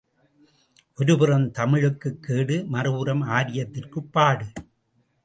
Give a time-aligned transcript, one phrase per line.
[0.99, 4.47] ஒருபுறம் தமிழுக்குக் கேடு, மறுபுறம் ஆரியத்திற்குப் பாடு!